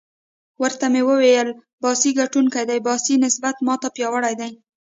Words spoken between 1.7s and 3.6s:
باسي ګټونکی دی، باسي نسبت